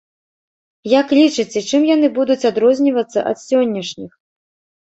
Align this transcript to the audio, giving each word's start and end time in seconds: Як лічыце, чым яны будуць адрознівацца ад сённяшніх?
Як 0.99 1.07
лічыце, 1.19 1.59
чым 1.69 1.85
яны 1.95 2.07
будуць 2.21 2.39
адрознівацца 2.51 3.25
ад 3.33 3.37
сённяшніх? 3.47 4.11